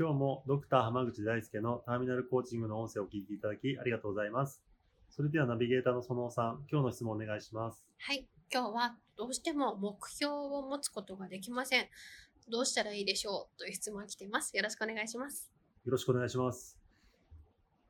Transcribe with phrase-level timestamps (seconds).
[0.00, 4.62] 今日もドクター濱口大輔のターミナルコーチングの音声をお聞きいただきありがとうございます。
[5.10, 7.84] それではナビゲーターの園尾さん、今日の質問お願いします。
[7.98, 11.88] はい今日はどうしても目標を持つことができません
[12.48, 15.50] どうしたらいいでしょうという質問が来ていますよろしくお願いします
[15.84, 16.78] よろしくお願いします。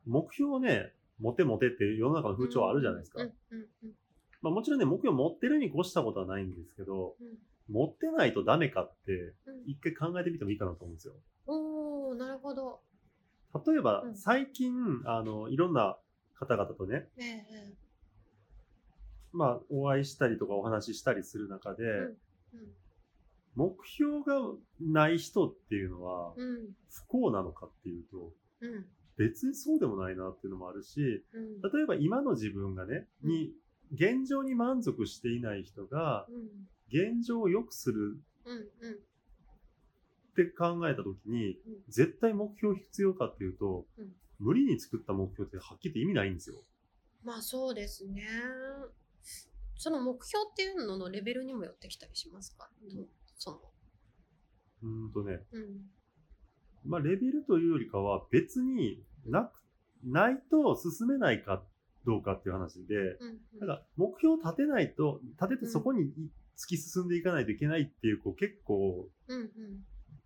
[0.06, 3.23] 目標をね、持て持てって世の中の風潮あるじゃないですか。
[3.23, 3.91] うんうんうん
[4.41, 7.27] まあもちろんね、目標を持ってるに越したことはないんですけど、うん
[7.69, 11.12] 持ってないとダメかって、うん一回考えてみてもいいかなと思うんですよ。
[12.14, 12.81] なるほど。
[13.67, 14.17] 例えばう、ん。
[14.17, 14.73] 最近、
[15.05, 15.97] あの、いろんな
[16.34, 17.75] 方々とね、ええ
[19.33, 22.17] まあ、お会いしたりとかお話ししたりする中で、うん。
[23.55, 24.41] 目標が
[24.81, 26.77] ない人っていうのは、うん。
[26.91, 28.87] 不幸なのかっていうと、うん。
[29.17, 31.61] 別にそうでもないなっていうのもあるし、うん。
[31.61, 33.31] 例えば今の自分がね、うん。
[33.31, 33.53] に、
[33.93, 36.69] 現状に満足していない人が、うん。
[36.89, 38.98] 現状を良くするうんうん
[40.42, 46.56] って考えたときにうん、絶対目標必要かっていうとうん、無理に作った目標ってはっきり言って意味ないんですよ。
[47.25, 48.22] まあそうですね。
[49.77, 52.69] その目標っていうののレベルにもよってきたりしますか？
[52.94, 53.61] どうその。
[54.83, 55.64] うーんとね、うん。
[56.84, 59.53] まあレベルというよりかは別になく、
[60.05, 61.62] ないと進めないか
[62.06, 63.61] どうかっていう話で、うんうん。
[63.61, 66.12] だから目標を立てないと、立ててそこに
[66.56, 69.48] 突き進んでいかないといけないっていう、こう結構うんうん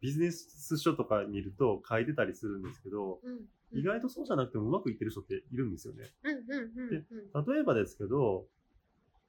[0.03, 3.41] ビジネス書とか見ると書いてたりするんですけど、うん
[3.75, 6.05] 意外とそうじゃなくてもうまくいってる人っているんですよね。
[6.23, 8.45] 例えばですけど、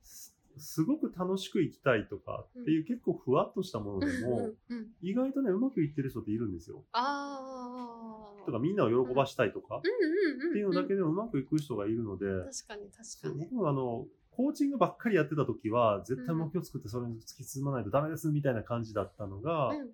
[0.02, 6.84] すすごく楽しく生きたいとかっていう結構ふわっとしたものでも、うんうん意外とね、うまくいってる人っているんですよ。
[8.46, 13.48] とかみんなを喜ばしたいとか、っていうのだけでもうまくいく人がいるので、確かに確かに。
[13.66, 19.88] あの、コーチングばっかりやってた時は、絶対目標作ってそれに突き進まないとダメですみたいな感じだったのが、うんうん。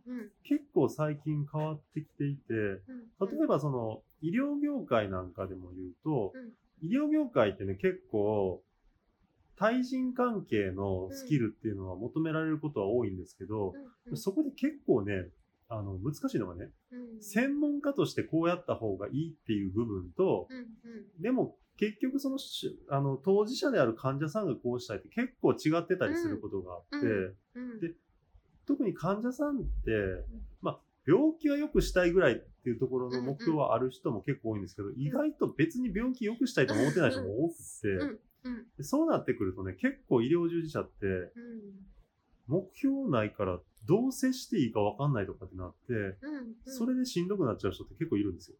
[0.43, 2.79] 結構最近変わってきていて、うん
[3.19, 6.89] 例えばその、医療業界なんかでも言うと、うん。
[6.89, 8.63] 医療業界ってね、結構、
[9.57, 13.73] 対人関係のスキルっていうのは求められることは多いんですけど、
[14.07, 14.17] うん。
[14.17, 15.27] そこで結構ね、
[15.67, 17.21] あの、難しいのがね、うん。
[17.21, 20.61] 専門家としてこうやった方がいいっていう部分と、うんう
[21.19, 21.21] ん。
[21.21, 27.93] でも結局そのし、あの、当事者である患者さんがこうしたいって結構違ってたりすることがあって、で
[28.67, 29.91] 特に患者さんって、
[30.61, 41.31] まあ、病気は良くしたいぐらいっていうところの目標はある人も結構多いんですけど、意外と別に病気良くしたいと思ってない人も多くて、うそうなってくるとね、結構医療従事者って、うん。
[42.47, 46.17] 目標ないからどう接していいか分かんないとかってなって、うん。
[46.65, 48.57] それでしんどくなっちゃう人って結構いるんですよ。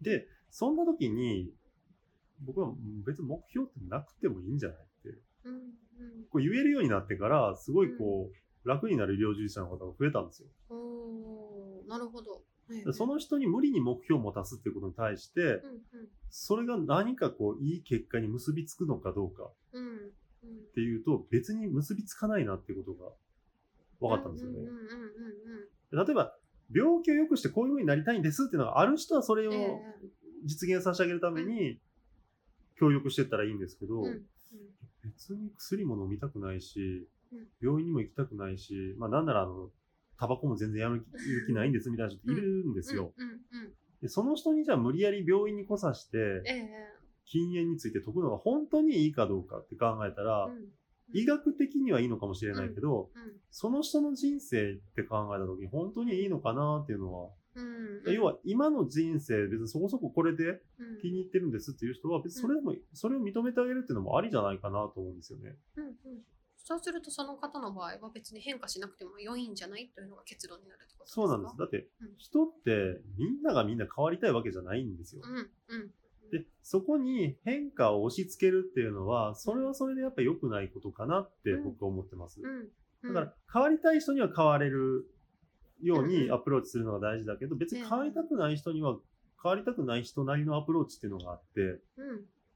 [0.00, 1.52] で、そんな時に、
[2.44, 2.72] 僕は
[3.06, 5.62] 別に目標ってなくてもいいんじゃないって、うんうん。
[6.30, 10.48] こう言えるようになってから、すごいこう、楽になる医療従事者の方が増えたんですよ。
[10.68, 12.42] おーなるほど。
[12.92, 16.08] その人に無理に目標を持たすっていうことに対して、うんうん。
[16.30, 19.50] それが何かこう、いい結果に結びつくのかどうか。
[19.72, 23.10] っていうと、別に結びつかないなっていうことが
[24.00, 24.58] 分かったんですよね。
[25.92, 26.34] 例えば、
[26.72, 29.52] 病気を良くしてこういう風になりたいんですっていうのがある人はそれを
[30.44, 31.78] 実現させてあげるために
[32.78, 34.20] 協力していったらいいんですけど、えうん。
[35.04, 39.70] 別に薬も飲みたくないしうん、病院にも行きたくないし、まあなんならあの、
[40.18, 41.04] タバコも全然やめる
[41.46, 43.12] 気ないんですみたいな人いるんですよ。
[43.16, 43.28] うん。
[43.28, 43.32] うん。
[43.32, 43.40] うん。
[44.02, 50.64] でその人にじゃあ無理やり病院に来さして、ええ禁煙について解くのが本当にいいかどうかって考えたら、うん。
[51.12, 53.32] 医学的にはいいのかもしれないけど、うん。
[53.52, 57.30] その人の人生って考えた時に本当にいいのかなっていうのは、うん
[58.06, 61.00] 要は今の人生別にそこそここれでうん。
[61.02, 65.56] 気に入ってるんですっていう人は別にそれでも、それを認めてあげるっていうのもありじゃないかなと思うんですよね。
[65.76, 65.94] うんうん。
[66.56, 71.22] そうするとその方の場合は別に変化しなくても良いんじゃないというのが結論になるってことですか？
[71.22, 71.56] そうなんです。
[71.58, 72.08] だってうん。
[72.18, 75.22] 人ってみんながみんな変わりたいわけじゃないんですよ。
[75.24, 75.90] うんうん
[76.30, 82.40] で、そこに変化を押し付けるっていうのは、それはそれでやっぱ良くないことかなって僕は思ってます。
[83.02, 85.06] だから、変わりたい人には変われる
[85.82, 88.96] ようにアプローチするのが大事だけど、別に変わりたくない人には
[89.42, 91.80] 変わりたくない人なりのアプローチっていうのがあって、うん。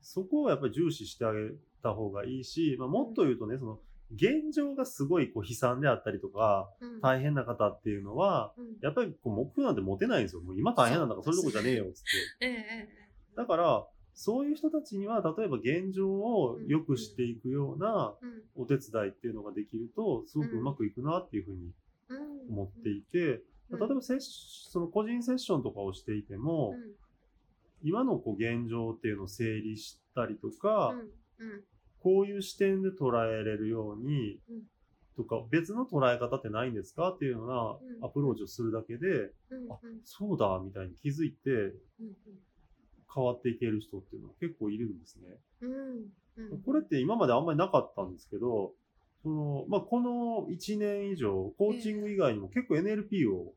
[0.03, 1.51] そこをやっぱり重視してあげ
[1.83, 3.79] た方がいいし、まあ、もっと言うとね、その
[4.15, 7.01] 現状がすごいこう悲惨であったりとか、うん。
[7.01, 8.67] 大変な方っていうのは、うん。
[8.83, 10.43] やっぱりこう目標なんて持てないんですよ。
[10.43, 12.03] もう今大変なんだからそれどころじゃねえよ、つっ
[12.39, 12.89] て。
[13.35, 13.87] だから、
[14.17, 18.15] そういう人たちには、例えば現状を良くしていくような
[18.55, 21.75] お手伝いっていうのができると、すごくうまくいくなっていうふうにうん
[22.49, 23.81] 思っていて、うん。
[23.81, 26.93] 例えばセッシその個人セッションとかをしていても、うん。
[27.83, 30.95] 今のこう現状っていうのを整理したりとか、
[32.01, 34.63] こういう視点で捉えれるようにうん、
[35.17, 37.55] とか、別の捉え方ってないんですかっていうような
[37.99, 38.05] うん。
[38.05, 39.07] アプローチをするだけで、
[39.51, 42.17] うんあそうだ、みたいに気づいてうん
[43.15, 45.29] 変わっていける人っていうのは結構いるんですね。
[45.61, 46.53] うんうん。
[46.53, 46.63] うん。
[46.63, 48.73] これって今まであんまりなかったんですけど、
[49.25, 53.55] その、まあ、この1年以上、コーチング以外にも結構 NLP を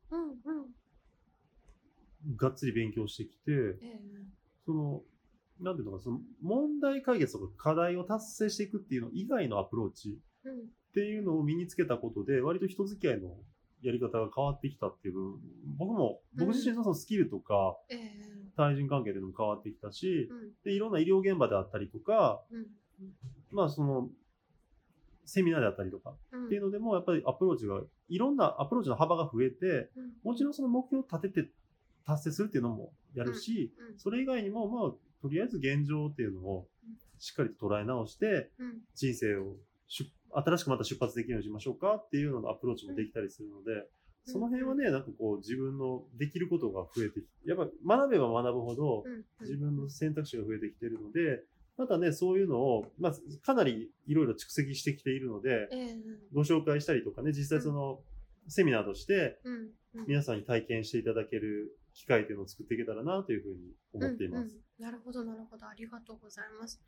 [2.38, 4.00] がっつり勉強してきて、ええ。
[4.66, 5.02] その、
[5.60, 10.54] なんていうのか、その問題解決とか課題を達成していくっていうの以外のアプローチうん。
[10.54, 10.58] っ
[10.94, 13.36] ていうのを身につけたことで、割と人付き合いの
[13.82, 15.40] やり方が変わってきたっていう部分、
[15.78, 20.52] 僕も、僕自身のそのスキルとか、ええ対人関係でも変わってきたしう、ん。
[20.64, 22.66] で、いろんな医療現場であったりとか、うん。
[23.52, 24.10] まあその、
[25.28, 26.46] セミナーであったりとかうん。
[26.46, 30.14] っていうのでも、やっぱりアプローチが、いろんなアプローチの幅が増えて、うん。
[30.24, 31.50] もちろんその目標を立てて
[32.06, 34.00] 達成するっていうのもやるし、うん。
[34.00, 34.92] それ以外にも、まあ、
[35.22, 36.68] とりあえず現状っていうのを
[37.20, 38.82] しっかりと捉え直して、うん。
[38.96, 39.58] 人生を
[39.88, 43.88] 出新しくまた出発できるようにしましょうかっていうののアプローチもできたりするので、
[44.26, 49.04] その辺はね、なんかこう自分のできることが増えてきて、やっぱ学べば学ぶほど
[49.42, 51.44] 自分の選択肢が増えてきてるので、
[51.78, 53.14] またね、そういうのを、まあ、
[53.46, 55.96] かなりいろいろ蓄積してきているので、ええ
[56.34, 58.00] ご紹介したりとかね、実際その
[58.48, 59.40] セミナーとして
[60.08, 64.42] 皆さんに体験していただける機会っていうのを作っていけたらなというふうに思っています。
[64.42, 64.86] うんうん。
[64.86, 65.68] なるほどなるほど。
[65.68, 66.82] ありがとうございます。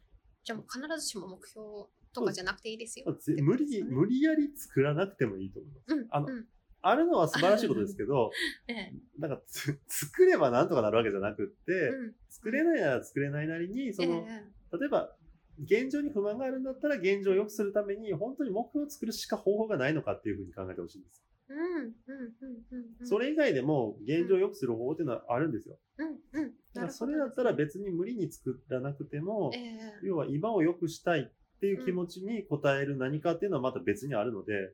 [0.44, 1.66] じゃあもう必ずしも目標
[2.14, 3.06] とかじゃなくていいですよ。
[3.08, 5.94] まあぜ無理、無理やり作らなくてもいいと思います。
[5.94, 6.46] うんあのうん。
[6.82, 8.32] あるのは素晴らしいことですけど、
[8.70, 8.94] ええ。
[9.18, 12.16] なんかつ作ればなんとかなるわけじゃなくって、うん。
[12.30, 15.16] 作れないなら作れないなりに、その、え例えば、
[15.62, 21.24] 現状に不満があるんだったら現状を良くするために、本当に目標を作るしか方法がないのかっていうふうに考えてほしいんです。
[21.50, 25.78] えうんうんうんそれ以外でも現状を良くする方法っていうのはあるんですよ。
[25.98, 26.08] うん
[26.42, 34.72] うんだからそれだったら別に無理に作らなくてもえ、え要は今を良くしたいっていう気持ちに応える何かっていうのはまた別にあるので、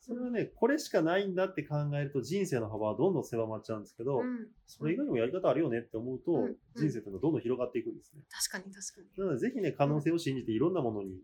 [0.00, 4.48] それはね、これしかないんだって考えると人生の幅はどんどん狭まっちゃうんですけど、うん。
[4.66, 8.22] それ以外にもやり方あるよねって思うと、うん人生っていうのはどんどん広がっていくんですね。
[8.30, 9.24] 確かに確かに。
[9.24, 11.20] なのでぜひね、可能性を信じていろんなものに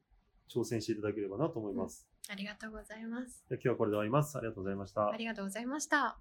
[0.49, 2.08] 挑戦していただければなと思います。
[2.31, 3.44] ありがとうございます。
[3.49, 4.38] で今日はこれで終わります。
[4.38, 5.08] ありがとうございました。
[5.08, 5.17] あ。
[5.17, 6.19] りがとうございました。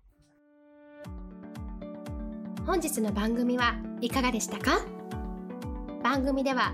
[2.65, 4.85] 本日の番組はいかがでしたか？
[6.01, 6.73] 番組では